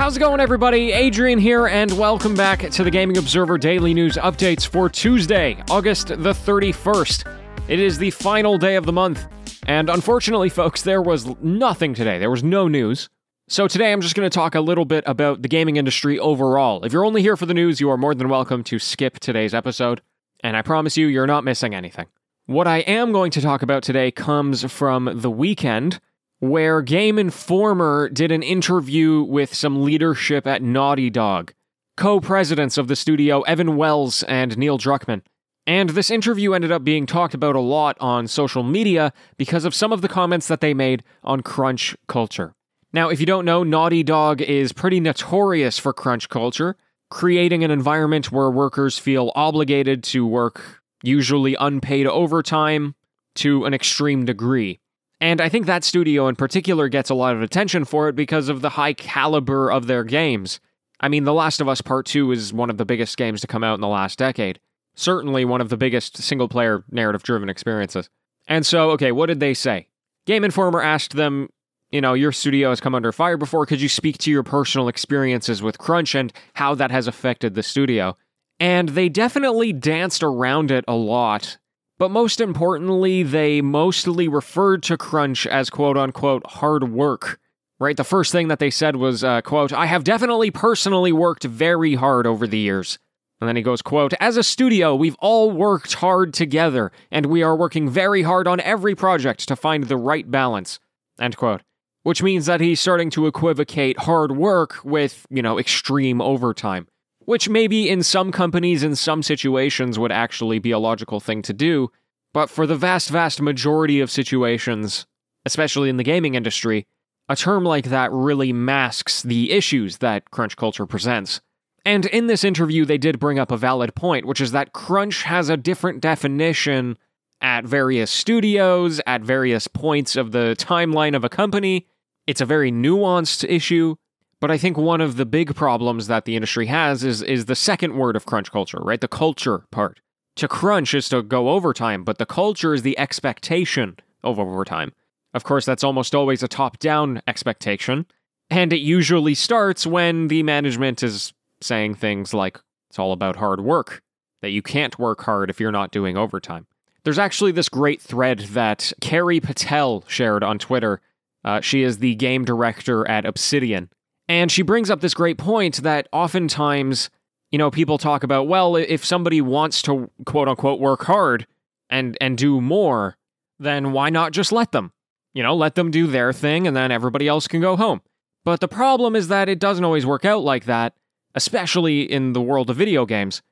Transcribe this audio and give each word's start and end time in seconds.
How's 0.00 0.16
it 0.16 0.20
going, 0.20 0.40
everybody? 0.40 0.92
Adrian 0.92 1.38
here, 1.38 1.66
and 1.66 1.92
welcome 1.98 2.34
back 2.34 2.60
to 2.70 2.82
the 2.82 2.90
Gaming 2.90 3.18
Observer 3.18 3.58
Daily 3.58 3.92
News 3.92 4.16
Updates 4.16 4.66
for 4.66 4.88
Tuesday, 4.88 5.62
August 5.68 6.06
the 6.08 6.32
31st. 6.32 7.30
It 7.68 7.78
is 7.78 7.98
the 7.98 8.10
final 8.10 8.56
day 8.56 8.76
of 8.76 8.86
the 8.86 8.94
month, 8.94 9.28
and 9.66 9.90
unfortunately, 9.90 10.48
folks, 10.48 10.80
there 10.80 11.02
was 11.02 11.26
nothing 11.42 11.92
today. 11.92 12.18
There 12.18 12.30
was 12.30 12.42
no 12.42 12.66
news. 12.66 13.10
So 13.50 13.68
today 13.68 13.92
I'm 13.92 14.00
just 14.00 14.14
going 14.14 14.24
to 14.24 14.34
talk 14.34 14.54
a 14.54 14.62
little 14.62 14.86
bit 14.86 15.04
about 15.06 15.42
the 15.42 15.48
gaming 15.48 15.76
industry 15.76 16.18
overall. 16.18 16.82
If 16.82 16.94
you're 16.94 17.04
only 17.04 17.20
here 17.20 17.36
for 17.36 17.44
the 17.44 17.52
news, 17.52 17.78
you 17.78 17.90
are 17.90 17.98
more 17.98 18.14
than 18.14 18.30
welcome 18.30 18.64
to 18.64 18.78
skip 18.78 19.20
today's 19.20 19.52
episode, 19.52 20.00
and 20.42 20.56
I 20.56 20.62
promise 20.62 20.96
you, 20.96 21.08
you're 21.08 21.26
not 21.26 21.44
missing 21.44 21.74
anything. 21.74 22.06
What 22.46 22.66
I 22.66 22.78
am 22.78 23.12
going 23.12 23.32
to 23.32 23.42
talk 23.42 23.60
about 23.60 23.82
today 23.82 24.10
comes 24.10 24.64
from 24.72 25.10
the 25.20 25.30
weekend 25.30 26.00
where 26.40 26.80
Game 26.80 27.18
Informer 27.18 28.08
did 28.08 28.32
an 28.32 28.42
interview 28.42 29.22
with 29.22 29.54
some 29.54 29.84
leadership 29.84 30.46
at 30.46 30.62
Naughty 30.62 31.10
Dog, 31.10 31.52
co 31.96 32.18
presidents 32.18 32.78
of 32.78 32.88
the 32.88 32.96
studio, 32.96 33.42
Evan 33.42 33.76
Wells 33.76 34.22
and 34.22 34.56
Neil 34.56 34.78
Druckmann. 34.78 35.20
And 35.66 35.90
this 35.90 36.10
interview 36.10 36.54
ended 36.54 36.72
up 36.72 36.82
being 36.82 37.04
talked 37.04 37.34
about 37.34 37.56
a 37.56 37.60
lot 37.60 37.96
on 38.00 38.26
social 38.26 38.62
media 38.62 39.12
because 39.36 39.66
of 39.66 39.74
some 39.74 39.92
of 39.92 40.00
the 40.00 40.08
comments 40.08 40.48
that 40.48 40.62
they 40.62 40.72
made 40.72 41.04
on 41.22 41.42
crunch 41.42 41.94
culture. 42.08 42.54
Now, 42.92 43.10
if 43.10 43.20
you 43.20 43.26
don't 43.26 43.44
know, 43.44 43.62
Naughty 43.62 44.02
Dog 44.02 44.40
is 44.40 44.72
pretty 44.72 44.98
notorious 44.98 45.78
for 45.78 45.92
crunch 45.92 46.30
culture, 46.30 46.76
creating 47.10 47.62
an 47.62 47.70
environment 47.70 48.32
where 48.32 48.50
workers 48.50 48.98
feel 48.98 49.30
obligated 49.34 50.02
to 50.04 50.26
work 50.26 50.80
usually 51.02 51.54
unpaid 51.60 52.06
overtime 52.06 52.94
to 53.36 53.66
an 53.66 53.74
extreme 53.74 54.24
degree. 54.24 54.80
And 55.20 55.40
I 55.40 55.48
think 55.48 55.66
that 55.66 55.84
studio 55.84 56.28
in 56.28 56.36
particular 56.36 56.88
gets 56.88 57.10
a 57.10 57.14
lot 57.14 57.34
of 57.34 57.42
attention 57.42 57.84
for 57.84 58.08
it 58.08 58.16
because 58.16 58.48
of 58.48 58.62
the 58.62 58.70
high 58.70 58.94
caliber 58.94 59.70
of 59.70 59.86
their 59.86 60.02
games. 60.02 60.60
I 61.00 61.08
mean, 61.08 61.24
The 61.24 61.34
Last 61.34 61.60
of 61.60 61.68
Us 61.68 61.80
Part 61.80 62.06
2 62.06 62.32
is 62.32 62.52
one 62.52 62.70
of 62.70 62.78
the 62.78 62.84
biggest 62.84 63.16
games 63.16 63.40
to 63.42 63.46
come 63.46 63.64
out 63.64 63.74
in 63.74 63.80
the 63.80 63.88
last 63.88 64.18
decade. 64.18 64.60
Certainly 64.94 65.44
one 65.44 65.60
of 65.60 65.68
the 65.68 65.76
biggest 65.76 66.18
single 66.18 66.48
player 66.48 66.84
narrative 66.90 67.22
driven 67.22 67.48
experiences. 67.48 68.08
And 68.46 68.64
so, 68.66 68.90
okay, 68.92 69.12
what 69.12 69.26
did 69.26 69.40
they 69.40 69.54
say? 69.54 69.88
Game 70.26 70.44
Informer 70.44 70.82
asked 70.82 71.14
them, 71.14 71.48
you 71.90 72.00
know, 72.00 72.14
your 72.14 72.32
studio 72.32 72.70
has 72.70 72.80
come 72.80 72.94
under 72.94 73.12
fire 73.12 73.36
before. 73.36 73.66
Could 73.66 73.80
you 73.80 73.88
speak 73.88 74.18
to 74.18 74.30
your 74.30 74.42
personal 74.42 74.88
experiences 74.88 75.62
with 75.62 75.78
Crunch 75.78 76.14
and 76.14 76.32
how 76.54 76.74
that 76.74 76.90
has 76.90 77.06
affected 77.06 77.54
the 77.54 77.62
studio? 77.62 78.16
And 78.58 78.90
they 78.90 79.08
definitely 79.08 79.72
danced 79.72 80.22
around 80.22 80.70
it 80.70 80.84
a 80.86 80.94
lot 80.94 81.58
but 82.00 82.10
most 82.10 82.40
importantly, 82.40 83.22
they 83.22 83.60
mostly 83.60 84.26
referred 84.26 84.82
to 84.84 84.96
crunch 84.96 85.46
as 85.46 85.68
quote 85.68 85.98
unquote 85.98 86.44
hard 86.46 86.90
work. 86.90 87.38
Right? 87.78 87.96
The 87.96 88.04
first 88.04 88.32
thing 88.32 88.48
that 88.48 88.58
they 88.58 88.70
said 88.70 88.96
was, 88.96 89.22
uh, 89.22 89.42
quote, 89.42 89.70
I 89.70 89.84
have 89.84 90.02
definitely 90.02 90.50
personally 90.50 91.12
worked 91.12 91.44
very 91.44 91.96
hard 91.96 92.26
over 92.26 92.46
the 92.46 92.58
years. 92.58 92.98
And 93.38 93.48
then 93.48 93.56
he 93.56 93.62
goes, 93.62 93.82
quote, 93.82 94.14
As 94.18 94.38
a 94.38 94.42
studio, 94.42 94.94
we've 94.94 95.16
all 95.18 95.50
worked 95.50 95.94
hard 95.94 96.32
together, 96.32 96.90
and 97.10 97.26
we 97.26 97.42
are 97.42 97.56
working 97.56 97.88
very 97.88 98.22
hard 98.22 98.48
on 98.48 98.60
every 98.60 98.94
project 98.94 99.46
to 99.48 99.56
find 99.56 99.84
the 99.84 99.96
right 99.98 100.30
balance. 100.30 100.78
End 101.20 101.36
quote. 101.36 101.60
Which 102.02 102.22
means 102.22 102.46
that 102.46 102.62
he's 102.62 102.80
starting 102.80 103.10
to 103.10 103.26
equivocate 103.26 103.98
hard 104.00 104.32
work 104.32 104.82
with, 104.84 105.26
you 105.28 105.42
know, 105.42 105.58
extreme 105.58 106.22
overtime 106.22 106.86
which 107.20 107.48
maybe 107.48 107.88
in 107.88 108.02
some 108.02 108.32
companies 108.32 108.82
in 108.82 108.96
some 108.96 109.22
situations 109.22 109.98
would 109.98 110.12
actually 110.12 110.58
be 110.58 110.70
a 110.70 110.78
logical 110.78 111.20
thing 111.20 111.42
to 111.42 111.52
do, 111.52 111.90
but 112.32 112.48
for 112.48 112.66
the 112.66 112.76
vast, 112.76 113.10
vast 113.10 113.40
majority 113.40 114.00
of 114.00 114.10
situations, 114.10 115.06
especially 115.44 115.88
in 115.88 115.96
the 115.96 116.04
gaming 116.04 116.34
industry, 116.34 116.86
a 117.28 117.36
term 117.36 117.64
like 117.64 117.86
that 117.86 118.10
really 118.12 118.52
masks 118.52 119.22
the 119.22 119.52
issues 119.52 119.98
that 119.98 120.30
crunch 120.30 120.56
culture 120.56 120.86
presents. 120.86 121.40
And 121.84 122.06
in 122.06 122.26
this 122.26 122.44
interview, 122.44 122.84
they 122.84 122.98
did 122.98 123.18
bring 123.18 123.38
up 123.38 123.50
a 123.50 123.56
valid 123.56 123.94
point, 123.94 124.26
which 124.26 124.40
is 124.40 124.52
that 124.52 124.72
crunch 124.72 125.22
has 125.22 125.48
a 125.48 125.56
different 125.56 126.00
definition 126.00 126.98
at 127.40 127.64
various 127.64 128.10
studios, 128.10 129.00
at 129.06 129.22
various 129.22 129.66
points 129.66 130.16
of 130.16 130.32
the 130.32 130.54
timeline 130.58 131.16
of 131.16 131.24
a 131.24 131.28
company. 131.28 131.86
It's 132.26 132.40
a 132.40 132.46
very 132.46 132.70
nuanced 132.70 133.48
issue, 133.48 133.96
but 134.40 134.50
I 134.50 134.58
think 134.58 134.76
one 134.76 135.00
of 135.00 135.16
the 135.16 135.26
big 135.26 135.54
problems 135.54 136.06
that 136.06 136.24
the 136.24 136.34
industry 136.34 136.66
has 136.66 137.04
is 137.04 137.22
is 137.22 137.44
the 137.44 137.54
second 137.54 137.96
word 137.96 138.16
of 138.16 138.26
crunch 138.26 138.50
culture, 138.50 138.80
right? 138.80 139.00
The 139.00 139.08
culture 139.08 139.66
part. 139.70 140.00
To 140.36 140.48
crunch 140.48 140.94
is 140.94 141.08
to 141.10 141.22
go 141.22 141.50
overtime, 141.50 142.04
but 142.04 142.18
the 142.18 142.26
culture 142.26 142.72
is 142.72 142.82
the 142.82 142.98
expectation 142.98 143.96
of 144.22 144.38
overtime. 144.38 144.92
Of 145.34 145.44
course, 145.44 145.64
that's 145.64 145.84
almost 145.84 146.14
always 146.14 146.42
a 146.42 146.48
top-down 146.48 147.20
expectation, 147.26 148.06
and 148.48 148.72
it 148.72 148.80
usually 148.80 149.34
starts 149.34 149.86
when 149.86 150.28
the 150.28 150.42
management 150.42 151.02
is 151.02 151.32
saying 151.60 151.94
things 151.94 152.32
like 152.32 152.58
it's 152.88 152.98
all 152.98 153.12
about 153.12 153.36
hard 153.36 153.60
work, 153.60 154.02
that 154.40 154.50
you 154.50 154.62
can't 154.62 154.98
work 154.98 155.22
hard 155.22 155.50
if 155.50 155.60
you're 155.60 155.70
not 155.70 155.92
doing 155.92 156.16
overtime. 156.16 156.66
There's 157.04 157.18
actually 157.18 157.52
this 157.52 157.68
great 157.68 158.00
thread 158.00 158.40
that 158.50 158.92
Carrie 159.00 159.40
Patel 159.40 160.04
shared 160.06 160.42
on 160.42 160.58
Twitter. 160.58 161.00
Uh, 161.44 161.60
she 161.60 161.82
is 161.82 161.98
the 161.98 162.14
game 162.16 162.44
director 162.44 163.08
at 163.08 163.24
Obsidian, 163.24 163.90
and 164.30 164.52
she 164.52 164.62
brings 164.62 164.90
up 164.90 165.00
this 165.00 165.12
great 165.12 165.38
point 165.38 165.78
that 165.78 166.06
oftentimes, 166.12 167.10
you 167.50 167.58
know, 167.58 167.68
people 167.68 167.98
talk 167.98 168.22
about, 168.22 168.46
well, 168.46 168.76
if 168.76 169.04
somebody 169.04 169.40
wants 169.40 169.82
to 169.82 170.08
quote 170.24 170.46
unquote 170.46 170.78
work 170.78 171.02
hard 171.02 171.48
and 171.90 172.16
and 172.20 172.38
do 172.38 172.60
more, 172.60 173.16
then 173.58 173.90
why 173.90 174.08
not 174.08 174.30
just 174.30 174.52
let 174.52 174.70
them? 174.70 174.92
You 175.34 175.42
know, 175.42 175.56
let 175.56 175.74
them 175.74 175.90
do 175.90 176.06
their 176.06 176.32
thing 176.32 176.68
and 176.68 176.76
then 176.76 176.92
everybody 176.92 177.26
else 177.26 177.48
can 177.48 177.60
go 177.60 177.76
home. 177.76 178.02
But 178.44 178.60
the 178.60 178.68
problem 178.68 179.16
is 179.16 179.26
that 179.28 179.48
it 179.48 179.58
doesn't 179.58 179.84
always 179.84 180.06
work 180.06 180.24
out 180.24 180.44
like 180.44 180.66
that, 180.66 180.94
especially 181.34 182.02
in 182.02 182.32
the 182.32 182.40
world 182.40 182.70
of 182.70 182.76
video 182.76 183.06
games. 183.06 183.42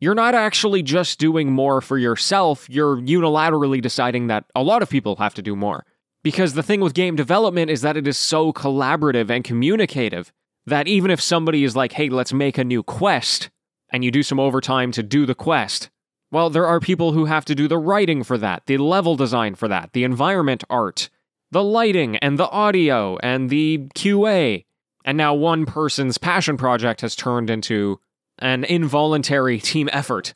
You're 0.00 0.16
not 0.16 0.34
actually 0.34 0.82
just 0.82 1.20
doing 1.20 1.52
more 1.52 1.80
for 1.80 1.96
yourself, 1.96 2.68
you're 2.68 2.96
unilaterally 2.96 3.80
deciding 3.80 4.26
that 4.26 4.46
a 4.56 4.64
lot 4.64 4.82
of 4.82 4.90
people 4.90 5.14
have 5.16 5.34
to 5.34 5.42
do 5.42 5.54
more. 5.54 5.86
Because 6.24 6.54
the 6.54 6.62
thing 6.62 6.80
with 6.80 6.94
game 6.94 7.16
development 7.16 7.70
is 7.70 7.82
that 7.82 7.98
it 7.98 8.08
is 8.08 8.16
so 8.16 8.50
collaborative 8.52 9.28
and 9.28 9.44
communicative 9.44 10.32
that 10.66 10.88
even 10.88 11.10
if 11.10 11.20
somebody 11.20 11.64
is 11.64 11.76
like, 11.76 11.92
hey, 11.92 12.08
let's 12.08 12.32
make 12.32 12.56
a 12.56 12.64
new 12.64 12.82
quest, 12.82 13.50
and 13.92 14.02
you 14.02 14.10
do 14.10 14.22
some 14.22 14.40
overtime 14.40 14.90
to 14.92 15.02
do 15.02 15.26
the 15.26 15.34
quest, 15.34 15.90
well, 16.32 16.48
there 16.48 16.66
are 16.66 16.80
people 16.80 17.12
who 17.12 17.26
have 17.26 17.44
to 17.44 17.54
do 17.54 17.68
the 17.68 17.78
writing 17.78 18.24
for 18.24 18.38
that, 18.38 18.64
the 18.64 18.78
level 18.78 19.16
design 19.16 19.54
for 19.54 19.68
that, 19.68 19.92
the 19.92 20.02
environment 20.02 20.64
art, 20.70 21.10
the 21.50 21.62
lighting 21.62 22.16
and 22.16 22.38
the 22.38 22.48
audio 22.48 23.18
and 23.18 23.50
the 23.50 23.86
QA. 23.94 24.64
And 25.04 25.18
now 25.18 25.34
one 25.34 25.66
person's 25.66 26.16
passion 26.16 26.56
project 26.56 27.02
has 27.02 27.14
turned 27.14 27.50
into 27.50 28.00
an 28.38 28.64
involuntary 28.64 29.60
team 29.60 29.90
effort. 29.92 30.34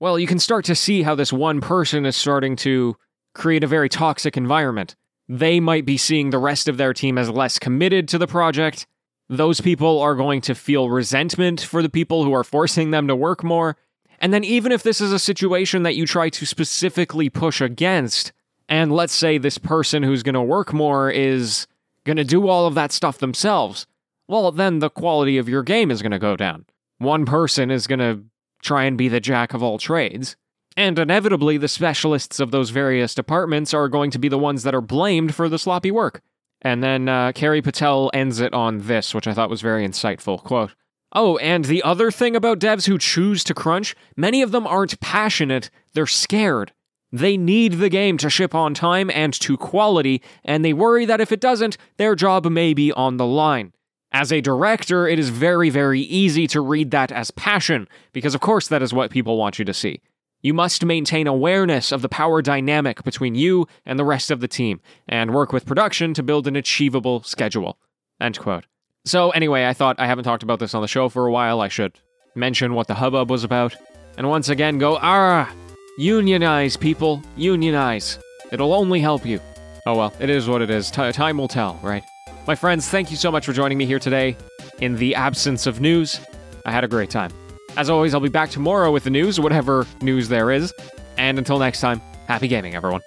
Well, 0.00 0.18
you 0.18 0.26
can 0.26 0.40
start 0.40 0.64
to 0.64 0.74
see 0.74 1.02
how 1.02 1.14
this 1.14 1.32
one 1.32 1.60
person 1.60 2.04
is 2.04 2.16
starting 2.16 2.56
to 2.56 2.96
create 3.34 3.62
a 3.62 3.68
very 3.68 3.88
toxic 3.88 4.36
environment 4.36 4.96
they 5.28 5.60
might 5.60 5.84
be 5.84 5.96
seeing 5.96 6.30
the 6.30 6.38
rest 6.38 6.68
of 6.68 6.76
their 6.76 6.94
team 6.94 7.18
as 7.18 7.28
less 7.28 7.58
committed 7.58 8.08
to 8.08 8.18
the 8.18 8.26
project. 8.26 8.86
Those 9.28 9.60
people 9.60 10.00
are 10.00 10.14
going 10.14 10.40
to 10.42 10.54
feel 10.54 10.88
resentment 10.88 11.60
for 11.60 11.82
the 11.82 11.90
people 11.90 12.24
who 12.24 12.32
are 12.32 12.44
forcing 12.44 12.90
them 12.90 13.06
to 13.08 13.16
work 13.16 13.44
more. 13.44 13.76
And 14.20 14.32
then, 14.32 14.42
even 14.42 14.72
if 14.72 14.82
this 14.82 15.00
is 15.00 15.12
a 15.12 15.18
situation 15.18 15.82
that 15.82 15.94
you 15.94 16.06
try 16.06 16.28
to 16.30 16.46
specifically 16.46 17.28
push 17.28 17.60
against, 17.60 18.32
and 18.68 18.90
let's 18.90 19.14
say 19.14 19.38
this 19.38 19.58
person 19.58 20.02
who's 20.02 20.22
going 20.22 20.34
to 20.34 20.42
work 20.42 20.72
more 20.72 21.10
is 21.10 21.66
going 22.04 22.16
to 22.16 22.24
do 22.24 22.48
all 22.48 22.66
of 22.66 22.74
that 22.74 22.90
stuff 22.90 23.18
themselves, 23.18 23.86
well, 24.26 24.50
then 24.50 24.78
the 24.78 24.90
quality 24.90 25.38
of 25.38 25.48
your 25.48 25.62
game 25.62 25.90
is 25.90 26.02
going 26.02 26.12
to 26.12 26.18
go 26.18 26.36
down. 26.36 26.64
One 26.98 27.26
person 27.26 27.70
is 27.70 27.86
going 27.86 28.00
to 28.00 28.24
try 28.62 28.84
and 28.84 28.98
be 28.98 29.08
the 29.08 29.20
jack 29.20 29.54
of 29.54 29.62
all 29.62 29.78
trades. 29.78 30.36
And 30.78 30.96
inevitably, 30.96 31.56
the 31.56 31.66
specialists 31.66 32.38
of 32.38 32.52
those 32.52 32.70
various 32.70 33.12
departments 33.12 33.74
are 33.74 33.88
going 33.88 34.12
to 34.12 34.18
be 34.20 34.28
the 34.28 34.38
ones 34.38 34.62
that 34.62 34.76
are 34.76 34.80
blamed 34.80 35.34
for 35.34 35.48
the 35.48 35.58
sloppy 35.58 35.90
work. 35.90 36.22
And 36.62 36.84
then 36.84 37.08
uh, 37.08 37.32
Carrie 37.32 37.60
Patel 37.60 38.12
ends 38.14 38.38
it 38.38 38.54
on 38.54 38.82
this, 38.82 39.12
which 39.12 39.26
I 39.26 39.34
thought 39.34 39.50
was 39.50 39.60
very 39.60 39.84
insightful. 39.84 40.40
Quote, 40.40 40.76
Oh, 41.12 41.36
and 41.38 41.64
the 41.64 41.82
other 41.82 42.12
thing 42.12 42.36
about 42.36 42.60
devs 42.60 42.86
who 42.86 42.96
choose 42.96 43.42
to 43.42 43.54
crunch, 43.54 43.96
many 44.16 44.40
of 44.40 44.52
them 44.52 44.68
aren't 44.68 45.00
passionate, 45.00 45.68
they're 45.94 46.06
scared. 46.06 46.72
They 47.10 47.36
need 47.36 47.72
the 47.72 47.88
game 47.88 48.16
to 48.18 48.30
ship 48.30 48.54
on 48.54 48.72
time 48.72 49.10
and 49.12 49.32
to 49.40 49.56
quality, 49.56 50.22
and 50.44 50.64
they 50.64 50.72
worry 50.72 51.06
that 51.06 51.20
if 51.20 51.32
it 51.32 51.40
doesn't, 51.40 51.76
their 51.96 52.14
job 52.14 52.46
may 52.46 52.72
be 52.72 52.92
on 52.92 53.16
the 53.16 53.26
line. 53.26 53.72
As 54.12 54.30
a 54.30 54.40
director, 54.40 55.08
it 55.08 55.18
is 55.18 55.30
very, 55.30 55.70
very 55.70 56.02
easy 56.02 56.46
to 56.46 56.60
read 56.60 56.92
that 56.92 57.10
as 57.10 57.32
passion, 57.32 57.88
because 58.12 58.36
of 58.36 58.40
course 58.40 58.68
that 58.68 58.80
is 58.80 58.94
what 58.94 59.10
people 59.10 59.36
want 59.36 59.58
you 59.58 59.64
to 59.64 59.74
see. 59.74 60.00
You 60.40 60.54
must 60.54 60.84
maintain 60.84 61.26
awareness 61.26 61.90
of 61.90 62.02
the 62.02 62.08
power 62.08 62.42
dynamic 62.42 63.02
between 63.02 63.34
you 63.34 63.66
and 63.84 63.98
the 63.98 64.04
rest 64.04 64.30
of 64.30 64.40
the 64.40 64.48
team, 64.48 64.80
and 65.08 65.34
work 65.34 65.52
with 65.52 65.66
production 65.66 66.14
to 66.14 66.22
build 66.22 66.46
an 66.46 66.56
achievable 66.56 67.22
schedule. 67.22 67.78
End 68.20 68.38
quote. 68.38 68.66
So, 69.04 69.30
anyway, 69.30 69.66
I 69.66 69.72
thought 69.72 69.98
I 69.98 70.06
haven't 70.06 70.24
talked 70.24 70.42
about 70.42 70.58
this 70.58 70.74
on 70.74 70.82
the 70.82 70.88
show 70.88 71.08
for 71.08 71.26
a 71.26 71.32
while. 71.32 71.60
I 71.60 71.68
should 71.68 71.98
mention 72.34 72.74
what 72.74 72.86
the 72.86 72.94
hubbub 72.94 73.30
was 73.30 73.42
about. 73.42 73.74
And 74.16 74.28
once 74.28 74.48
again, 74.48 74.78
go, 74.78 74.98
ah, 75.00 75.52
unionize, 75.98 76.76
people, 76.76 77.22
unionize. 77.36 78.18
It'll 78.52 78.74
only 78.74 79.00
help 79.00 79.26
you. 79.26 79.40
Oh 79.86 79.96
well, 79.96 80.12
it 80.20 80.30
is 80.30 80.48
what 80.48 80.62
it 80.62 80.70
is. 80.70 80.90
T- 80.90 81.12
time 81.12 81.38
will 81.38 81.48
tell, 81.48 81.80
right? 81.82 82.04
My 82.46 82.54
friends, 82.54 82.88
thank 82.88 83.10
you 83.10 83.16
so 83.16 83.30
much 83.30 83.44
for 83.44 83.52
joining 83.52 83.78
me 83.78 83.86
here 83.86 83.98
today. 83.98 84.36
in 84.80 84.96
the 84.96 85.14
absence 85.14 85.66
of 85.66 85.80
news. 85.80 86.20
I 86.64 86.70
had 86.70 86.84
a 86.84 86.88
great 86.88 87.10
time. 87.10 87.32
As 87.76 87.90
always, 87.90 88.14
I'll 88.14 88.20
be 88.20 88.28
back 88.28 88.50
tomorrow 88.50 88.90
with 88.90 89.04
the 89.04 89.10
news, 89.10 89.38
whatever 89.38 89.86
news 90.00 90.28
there 90.28 90.50
is. 90.50 90.72
And 91.16 91.38
until 91.38 91.58
next 91.58 91.80
time, 91.80 92.00
happy 92.26 92.48
gaming, 92.48 92.74
everyone. 92.74 93.00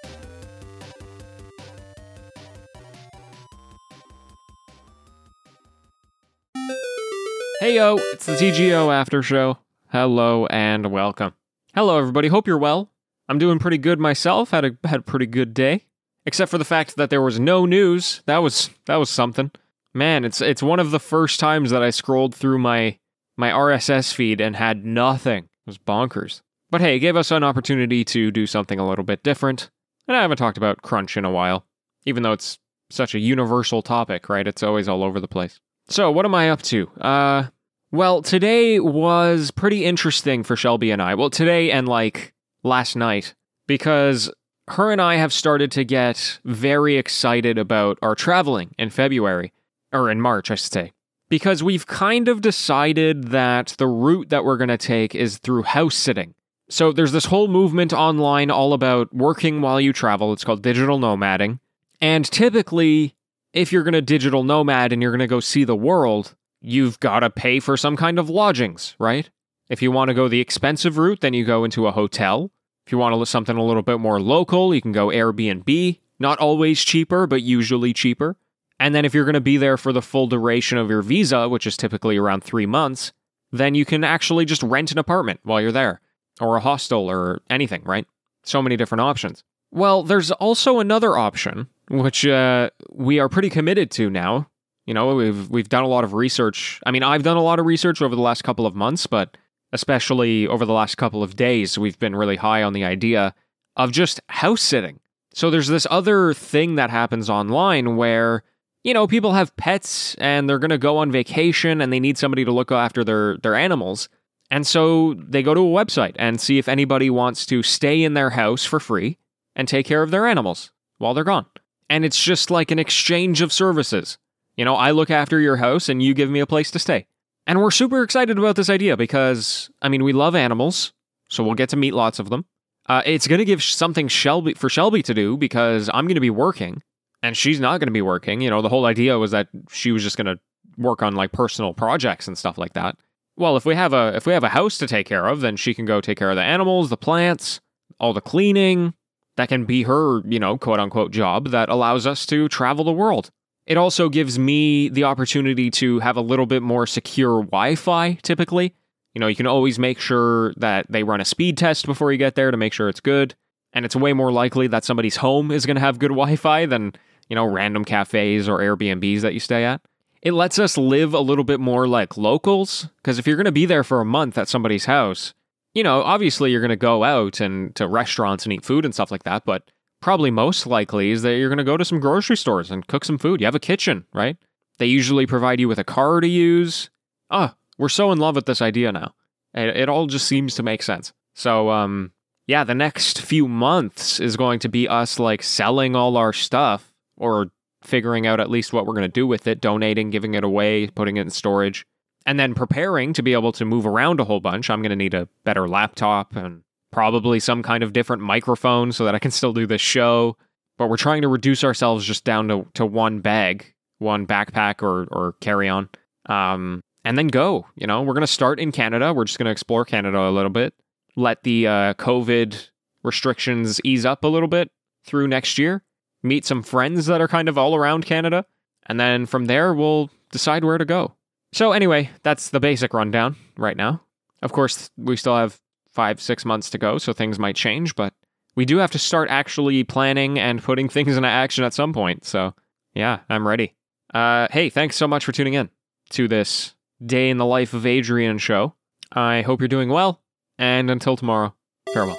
Hey 7.60 7.76
yo, 7.76 7.98
it's 8.14 8.26
the 8.26 8.34
TGO 8.34 8.92
After 8.92 9.22
Show. 9.22 9.60
Hello 9.92 10.48
and 10.48 10.92
welcome. 10.92 11.34
Hello, 11.76 12.00
everybody. 12.00 12.28
Hope 12.28 12.48
you're 12.48 12.58
well. 12.58 12.90
I'm 13.30 13.38
doing 13.38 13.60
pretty 13.60 13.78
good 13.78 14.00
myself. 14.00 14.52
Had 14.52 14.66
a 14.66 14.88
had 14.88 15.02
a 15.02 15.04
pretty 15.04 15.28
good 15.28 15.54
day, 15.54 15.86
except 16.26 16.50
for 16.50 16.58
the 16.58 16.66
fact 16.66 16.96
that 16.96 17.10
there 17.10 17.22
was 17.22 17.40
no 17.40 17.66
news. 17.66 18.24
That 18.26 18.40
was 18.40 18.72
that 18.88 18.96
was 18.96 19.10
something. 19.10 19.52
Man, 19.94 20.26
it's 20.26 20.42
it's 20.42 20.64
one 20.64 20.80
of 20.80 20.92
the 20.92 21.00
first 21.00 21.40
times 21.40 21.70
that 21.70 21.84
I 21.84 21.92
scrolled 21.92 22.34
through 22.34 22.58
my 22.58 22.98
my 23.42 23.50
RSS 23.52 24.14
feed 24.14 24.40
and 24.40 24.56
had 24.56 24.86
nothing. 24.86 25.44
It 25.46 25.50
was 25.68 25.78
bonkers. 25.78 26.42
But 26.70 26.80
hey, 26.80 26.96
it 26.96 27.00
gave 27.00 27.18
us 27.18 27.32
an 27.32 27.44
opportunity 27.44 28.06
to 28.06 28.32
do 28.32 28.48
something 28.48 28.80
a 28.80 28.88
little 28.88 29.04
bit 29.04 29.24
different. 29.24 29.70
And 30.08 30.16
I 30.16 30.22
haven't 30.22 30.38
talked 30.38 30.58
about 30.58 30.82
crunch 30.82 31.18
in 31.18 31.26
a 31.26 31.32
while, 31.32 31.66
even 32.06 32.24
though 32.24 32.32
it's 32.32 32.60
such 32.90 33.14
a 33.14 33.20
universal 33.20 33.82
topic, 33.82 34.30
right? 34.30 34.48
It's 34.48 34.64
always 34.64 34.88
all 34.88 35.04
over 35.04 35.20
the 35.20 35.28
place. 35.28 35.60
So, 35.90 36.10
what 36.12 36.26
am 36.26 36.36
I 36.36 36.50
up 36.50 36.62
to? 36.64 36.88
Uh 37.02 37.48
well, 37.92 38.22
today 38.22 38.80
was 38.80 39.52
pretty 39.52 39.84
interesting 39.84 40.44
for 40.44 40.56
Shelby 40.56 40.92
and 40.92 41.02
I. 41.02 41.16
Well, 41.16 41.30
today 41.30 41.72
and 41.72 41.90
like 41.90 42.34
last 42.64 42.96
night 42.96 43.34
because 43.68 44.32
her 44.70 44.92
and 44.92 45.02
I 45.02 45.16
have 45.16 45.34
started 45.34 45.72
to 45.74 45.84
get 45.84 46.40
very 46.46 46.96
excited 46.96 47.58
about 47.58 47.98
our 48.02 48.16
traveling 48.16 48.74
in 48.78 48.92
February 48.92 49.52
or 49.92 50.10
in 50.10 50.22
March, 50.22 50.50
I 50.52 50.56
should 50.56 50.72
say. 50.72 50.94
Because 51.32 51.64
we've 51.64 51.88
kind 51.88 52.28
of 52.28 52.42
decided 52.42 53.30
that 53.30 53.76
the 53.78 53.88
route 53.88 54.28
that 54.32 54.44
we're 54.44 54.58
going 54.58 54.68
to 54.68 54.78
take 54.78 55.16
is 55.16 55.38
through 55.38 55.64
house 55.64 55.96
sitting. 55.96 56.36
So 56.68 56.92
there's 56.92 57.14
this 57.14 57.24
whole 57.24 57.48
movement 57.48 57.94
online 57.94 58.52
all 58.52 58.74
about 58.74 59.14
working 59.14 59.62
while 59.62 59.80
you 59.80 59.94
travel. 59.94 60.34
It's 60.34 60.44
called 60.44 60.62
digital 60.62 61.00
nomading. 61.00 61.60
And 62.02 62.26
typically, 62.26 63.16
if 63.54 63.72
you're 63.72 63.84
going 63.84 63.94
to 63.94 64.02
digital 64.02 64.44
nomad 64.44 64.92
and 64.92 65.02
you're 65.02 65.12
going 65.12 65.20
to 65.20 65.28
go 65.28 65.40
see 65.40 65.64
the 65.64 65.74
world, 65.74 66.36
you've 66.60 67.00
got 67.00 67.22
to 67.22 67.30
pay 67.30 67.62
for 67.62 67.78
some 67.78 67.96
kind 67.96 68.20
of 68.20 68.30
lodgings, 68.30 68.98
right? 69.00 69.30
If 69.70 69.82
you 69.82 69.90
want 69.90 70.10
to 70.10 70.14
go 70.14 70.28
the 70.28 70.42
expensive 70.42 70.98
route, 70.98 71.22
then 71.22 71.34
you 71.34 71.46
go 71.46 71.64
into 71.64 71.88
a 71.88 71.94
hotel. 71.94 72.52
If 72.86 72.92
you 72.92 72.98
want 72.98 73.18
to 73.18 73.26
something 73.26 73.56
a 73.56 73.64
little 73.64 73.84
bit 73.84 74.02
more 74.02 74.20
local, 74.20 74.76
you 74.76 74.82
can 74.82 74.92
go 74.92 75.08
Airbnb. 75.08 75.98
Not 76.20 76.40
always 76.40 76.84
cheaper, 76.84 77.26
but 77.26 77.42
usually 77.42 77.94
cheaper. 77.94 78.36
And 78.82 78.96
then 78.96 79.06
if 79.06 79.14
you're 79.14 79.26
going 79.26 79.34
to 79.34 79.42
be 79.42 79.58
there 79.58 79.78
for 79.78 79.94
the 79.94 80.02
full 80.02 80.26
duration 80.26 80.80
of 80.80 80.90
your 80.90 81.04
visa, 81.04 81.48
which 81.48 81.68
is 81.68 81.78
typically 81.78 82.18
around 82.18 82.44
three 82.44 82.66
months, 82.66 83.14
then 83.52 83.76
you 83.76 83.86
can 83.86 84.04
actually 84.04 84.44
just 84.44 84.64
rent 84.64 84.92
an 84.92 84.98
apartment 84.98 85.40
while 85.44 85.62
you're 85.62 85.72
there, 85.72 86.02
or 86.40 86.56
a 86.56 86.60
hostel, 86.60 87.08
or 87.08 87.42
anything, 87.50 87.84
right? 87.84 88.08
So 88.44 88.60
many 88.60 88.76
different 88.78 89.02
options. 89.02 89.44
Well, 89.70 90.02
there's 90.02 90.32
also 90.32 90.80
another 90.80 91.16
option, 91.16 91.68
which 91.90 92.26
uh, 92.26 92.72
we 92.92 93.20
are 93.20 93.30
pretty 93.30 93.52
committed 93.52 93.92
to 93.92 94.10
now, 94.10 94.48
you 94.86 94.94
know, 94.94 95.14
we've 95.16 95.50
we've 95.50 95.70
done 95.70 95.84
a 95.84 95.88
lot 95.88 96.04
of 96.04 96.14
research. 96.14 96.80
I 96.86 96.92
mean, 96.92 97.04
I've 97.04 97.24
done 97.24 97.38
a 97.38 97.42
lot 97.44 97.60
of 97.60 97.66
research 97.66 98.02
over 98.02 98.16
the 98.16 98.22
last 98.22 98.44
couple 98.44 98.66
of 98.66 98.76
months, 98.76 99.06
but 99.06 99.38
especially 99.72 100.48
over 100.48 100.66
the 100.66 100.74
last 100.74 100.96
couple 100.98 101.24
of 101.24 101.36
days, 101.36 101.78
we've 101.78 102.00
been 102.00 102.16
really 102.16 102.36
high 102.36 102.64
on 102.64 102.74
the 102.74 102.84
idea 102.84 103.34
of 103.78 103.92
just 103.92 104.20
house 104.28 104.62
sitting. 104.62 105.00
So 105.34 105.50
there's 105.50 105.68
this 105.68 105.88
other 105.90 106.34
thing 106.34 106.76
that 106.76 106.90
happens 106.90 107.30
online 107.30 107.96
where 107.96 108.44
you 108.84 108.94
know, 108.94 109.08
people 109.08 109.34
have 109.34 109.56
pets 109.58 110.16
and 110.16 110.50
they're 110.50 110.60
going 110.60 110.70
to 110.70 110.78
go 110.78 110.98
on 110.98 111.12
vacation 111.12 111.82
and 111.82 111.94
they 111.94 112.00
need 112.00 112.18
somebody 112.18 112.46
to 112.46 112.52
look 112.52 112.72
after 112.72 113.04
their 113.04 113.38
their 113.38 113.56
animals. 113.56 114.10
And 114.50 114.68
so 114.68 115.14
they 115.14 115.44
go 115.44 115.54
to 115.54 115.62
a 115.62 115.86
website 115.86 116.16
and 116.18 116.42
see 116.42 116.58
if 116.58 116.68
anybody 116.68 117.10
wants 117.10 117.46
to 117.48 117.64
stay 117.64 118.04
in 118.04 118.16
their 118.16 118.32
house 118.32 118.66
for 118.66 118.80
free 118.80 119.18
and 119.56 119.68
take 119.68 119.86
care 119.86 120.04
of 120.04 120.12
their 120.12 120.28
animals 120.28 120.72
while 120.98 121.14
they're 121.14 121.24
gone. 121.24 121.46
And 121.90 122.04
it's 122.04 122.22
just 122.22 122.52
like 122.52 122.72
an 122.72 122.80
exchange 122.80 123.42
of 123.42 123.54
services. 123.54 124.18
You 124.58 124.66
know, 124.66 124.76
I 124.76 124.92
look 124.92 125.10
after 125.10 125.40
your 125.40 125.58
house 125.58 125.88
and 125.88 126.04
you 126.04 126.14
give 126.14 126.30
me 126.30 126.42
a 126.42 126.46
place 126.46 126.72
to 126.72 126.80
stay. 126.80 127.08
And 127.48 127.62
we're 127.62 127.72
super 127.72 128.04
excited 128.04 128.38
about 128.38 128.56
this 128.56 128.70
idea 128.70 128.98
because, 128.98 129.70
I 129.82 129.90
mean, 129.90 130.04
we 130.04 130.14
love 130.14 130.36
animals, 130.36 130.94
so 131.30 131.44
we'll 131.44 131.56
get 131.56 131.70
to 131.70 131.78
meet 131.78 131.94
lots 131.94 132.20
of 132.20 132.30
them. 132.30 132.46
Uh, 132.88 133.02
it's 133.06 133.28
going 133.28 133.40
to 133.40 133.46
give 133.46 133.64
something 133.64 134.08
Shelby 134.08 134.54
for 134.54 134.70
Shelby 134.70 135.02
to 135.04 135.14
do 135.14 135.38
because 135.38 135.90
I'm 135.94 136.06
going 136.06 136.16
to 136.16 136.22
be 136.22 136.30
working 136.30 136.84
and 137.24 137.38
she's 137.38 137.60
not 137.60 137.80
going 137.80 137.88
to 137.88 137.94
be 137.94 138.02
working. 138.02 138.42
You 138.42 138.50
know, 138.50 138.62
the 138.62 138.70
whole 138.70 138.86
idea 138.86 139.18
was 139.18 139.32
that 139.32 139.48
she 139.70 139.92
was 139.92 140.04
just 140.04 140.18
going 140.18 140.28
to 140.28 140.40
work 140.78 141.02
on 141.02 141.16
like 141.16 141.32
personal 141.32 141.74
projects 141.74 142.28
and 142.28 142.38
stuff 142.38 142.58
like 142.58 142.74
that. 142.74 142.98
Well, 143.38 143.58
if 143.58 143.66
we 143.66 143.76
have 143.76 143.94
a 143.94 144.14
if 144.16 144.26
we 144.26 144.34
have 144.34 144.44
a 144.44 144.50
house 144.50 144.78
to 144.80 144.88
take 144.88 145.08
care 145.08 145.28
of, 145.28 145.42
then 145.42 145.56
she 145.56 145.74
can 145.74 145.86
go 145.86 146.02
take 146.02 146.18
care 146.18 146.30
of 146.30 146.36
the 146.36 146.44
animals, 146.44 146.90
the 146.90 146.98
plants, 146.98 147.60
all 148.00 148.14
the 148.14 148.22
cleaning. 148.22 148.94
That 149.38 149.48
can 149.50 149.66
be 149.66 149.84
her, 149.84 150.22
you 150.28 150.40
know, 150.40 150.58
quote 150.58 150.80
unquote 150.80 151.12
job 151.12 151.50
that 151.50 151.70
allows 151.70 152.06
us 152.06 152.26
to 152.28 152.50
travel 152.50 152.84
the 152.84 152.92
world. 152.92 153.32
It 153.66 153.78
also 153.78 154.10
gives 154.10 154.38
me 154.38 154.90
the 154.90 155.06
opportunity 155.06 155.72
to 155.72 156.00
have 156.00 156.18
a 156.18 156.22
little 156.22 156.46
bit 156.46 156.62
more 156.62 156.86
secure 156.86 157.42
Wi 157.44 157.76
Fi 157.76 158.14
typically. 158.22 158.76
You 159.14 159.20
know, 159.20 159.28
you 159.28 159.36
can 159.36 159.48
always 159.48 159.80
make 159.80 160.00
sure 160.00 160.54
that 160.58 160.86
they 160.90 161.04
run 161.04 161.22
a 161.22 161.26
speed 161.26 161.58
test 161.58 161.86
before 161.86 162.12
you 162.12 162.18
get 162.18 162.36
there 162.36 162.52
to 162.52 162.58
make 162.58 162.74
sure 162.74 162.90
it's 162.90 163.00
good. 163.00 163.36
And 163.74 163.86
it's 163.86 163.96
way 163.96 164.14
more 164.14 164.32
likely 164.32 164.68
that 164.68 164.84
somebody's 164.84 165.18
home 165.18 165.52
is 165.52 165.66
going 165.66 165.76
to 165.76 165.82
have 165.82 166.00
good 166.00 166.10
Wi 166.10 166.36
Fi 166.36 166.66
than, 166.66 166.94
you 167.30 167.36
know, 167.36 167.46
random 167.46 167.86
cafes 167.86 168.50
or 168.50 168.60
Airbnbs 168.60 169.22
that 169.22 169.34
you 169.34 169.40
stay 169.40 169.64
at. 169.64 169.82
It 170.22 170.34
lets 170.34 170.60
us 170.60 170.78
live 170.78 171.14
a 171.14 171.20
little 171.20 171.44
bit 171.44 171.60
more 171.60 171.88
like 171.88 172.18
locals. 172.18 172.90
Because 172.98 173.18
if 173.18 173.26
you're 173.26 173.38
going 173.38 173.46
to 173.46 173.52
be 173.52 173.66
there 173.66 173.84
for 173.84 174.02
a 174.02 174.06
month 174.06 174.38
at 174.38 174.48
somebody's 174.48 174.86
house, 174.86 175.34
you 175.74 175.84
know, 175.84 176.02
obviously 176.02 176.52
you're 176.52 176.62
going 176.62 176.70
to 176.70 176.76
go 176.76 177.04
out 177.04 177.40
and 177.40 177.76
to 177.76 177.88
restaurants 177.88 178.44
and 178.46 178.54
eat 178.54 178.66
food 178.66 178.86
and 178.86 178.94
stuff 178.94 179.12
like 179.12 179.24
that. 179.24 179.46
But 179.46 179.72
probably 180.02 180.32
most 180.32 180.68
likely 180.68 181.12
is 181.12 181.22
that 181.22 181.38
you're 181.38 181.50
going 181.50 181.58
to 181.58 181.64
go 181.64 181.78
to 181.78 181.86
some 181.86 182.00
grocery 182.00 182.38
stores 182.38 182.70
and 182.70 182.86
cook 182.88 183.06
some 183.06 183.18
food. 183.18 183.40
You 183.40 183.46
have 183.46 183.56
a 183.56 183.60
kitchen, 183.60 184.06
right? 184.14 184.38
They 184.80 184.88
usually 184.88 185.26
provide 185.26 185.60
you 185.60 185.68
with 185.68 185.80
a 185.80 185.84
car 185.84 186.20
to 186.22 186.28
use. 186.28 186.90
Ah, 187.30 187.54
oh, 187.54 187.58
we're 187.78 187.90
so 187.90 188.12
in 188.12 188.18
love 188.18 188.36
with 188.36 188.46
this 188.46 188.62
idea 188.62 188.92
now. 188.92 189.14
It, 189.54 189.76
it 189.76 189.90
all 189.90 190.08
just 190.08 190.28
seems 190.28 190.56
to 190.56 190.64
make 190.64 190.84
sense. 190.84 191.14
So, 191.36 191.70
um, 191.70 192.12
yeah, 192.48 192.64
the 192.64 192.76
next 192.76 193.22
few 193.22 193.48
months 193.48 194.20
is 194.20 194.36
going 194.36 194.60
to 194.60 194.70
be 194.70 194.88
us 194.88 195.20
like 195.20 195.44
selling 195.44 195.96
all 195.96 196.18
our 196.18 196.34
stuff 196.34 196.92
or 197.18 197.52
figuring 197.84 198.28
out 198.28 198.40
at 198.40 198.50
least 198.50 198.74
what 198.74 198.86
we're 198.86 198.94
going 198.94 199.04
to 199.04 199.08
do 199.08 199.26
with 199.28 199.48
it, 199.48 199.62
donating, 199.62 200.10
giving 200.10 200.34
it 200.34 200.44
away, 200.44 200.88
putting 200.88 201.18
it 201.18 201.22
in 201.22 201.30
storage, 201.30 201.86
and 202.26 202.40
then 202.40 202.54
preparing 202.54 203.14
to 203.14 203.24
be 203.24 203.34
able 203.34 203.52
to 203.52 203.66
move 203.66 203.86
around 203.86 204.20
a 204.20 204.26
whole 204.26 204.40
bunch. 204.40 204.70
I'm 204.70 204.82
going 204.82 204.92
to 204.92 204.96
need 204.96 205.14
a 205.14 205.28
better 205.44 205.68
laptop 205.68 206.36
and 206.36 206.64
probably 206.92 207.40
some 207.40 207.64
kind 207.64 207.84
of 207.84 207.94
different 207.94 208.22
microphone 208.22 208.92
so 208.92 209.06
that 209.06 209.16
I 209.16 209.20
can 209.20 209.32
still 209.32 209.54
do 209.54 209.66
this 209.66 209.82
show. 209.82 210.38
But 210.78 210.90
we're 210.90 210.98
trying 210.98 211.22
to 211.22 211.28
reduce 211.28 211.64
ourselves 211.64 212.06
just 212.06 212.24
down 212.24 212.48
to, 212.48 212.68
to 212.74 212.86
one 212.86 213.20
bag, 213.20 213.74
one 214.00 214.26
backpack 214.26 214.82
or, 214.82 215.08
or 215.12 215.34
carry 215.40 215.70
on, 215.70 215.90
um, 216.28 216.82
and 217.04 217.18
then 217.18 217.28
go. 217.28 217.68
You 217.76 217.88
know, 217.88 218.02
we're 218.02 218.14
going 218.14 218.22
to 218.22 218.28
start 218.28 218.60
in 218.60 218.72
Canada. 218.72 219.14
We're 219.14 219.26
just 219.26 219.38
going 219.38 219.46
to 219.46 219.52
explore 219.52 219.86
Canada 219.86 220.20
a 220.20 220.32
little 220.32 220.50
bit, 220.50 220.74
let 221.16 221.44
the 221.44 221.68
uh, 221.68 221.94
COVID 221.96 222.70
restrictions 223.04 223.82
ease 223.84 224.06
up 224.06 224.24
a 224.24 224.28
little 224.28 224.48
bit 224.48 224.72
through 225.06 225.28
next 225.28 225.58
year, 225.58 225.84
meet 226.24 226.46
some 226.46 226.64
friends 226.64 227.08
that 227.08 227.22
are 227.22 227.28
kind 227.28 227.50
of 227.50 227.58
all 227.58 227.76
around 227.76 228.06
Canada, 228.06 228.46
and 228.86 229.00
then 229.00 229.26
from 229.26 229.46
there, 229.46 229.74
we'll 229.74 230.10
decide 230.32 230.64
where 230.64 230.78
to 230.78 230.86
go. 230.86 231.16
So, 231.54 231.74
anyway, 231.74 232.10
that's 232.24 232.50
the 232.50 232.60
basic 232.60 232.94
rundown 232.94 233.36
right 233.58 233.76
now. 233.76 234.02
Of 234.42 234.54
course, 234.54 234.90
we 234.98 235.18
still 235.18 235.36
have 235.36 235.60
five, 235.92 236.22
six 236.22 236.46
months 236.46 236.70
to 236.70 236.78
go, 236.78 236.98
so 236.98 237.14
things 237.14 237.38
might 237.38 237.56
change, 237.56 237.96
but 237.96 238.14
we 238.56 238.66
do 238.66 238.78
have 238.78 238.92
to 238.92 239.00
start 239.00 239.30
actually 239.30 239.84
planning 239.84 240.40
and 240.40 240.64
putting 240.64 240.90
things 240.90 241.18
into 241.18 241.30
action 241.30 241.64
at 241.64 241.74
some 241.74 241.94
point. 241.94 242.26
So, 242.26 242.54
yeah, 242.94 243.20
I'm 243.30 243.48
ready. 243.48 243.76
Uh, 244.14 244.48
hey, 244.52 244.70
thanks 244.70 244.96
so 244.96 245.08
much 245.08 245.26
for 245.26 245.32
tuning 245.32 245.54
in 245.54 245.70
to 246.12 246.28
this 246.28 246.76
day 247.06 247.30
in 247.30 247.38
the 247.38 247.46
life 247.46 247.74
of 247.74 247.86
Adrian 247.86 248.38
show. 248.38 248.76
I 249.14 249.42
hope 249.42 249.60
you're 249.60 249.68
doing 249.68 249.90
well, 249.90 250.22
and 250.58 250.90
until 250.90 251.16
tomorrow, 251.16 251.54
farewell. 251.94 252.18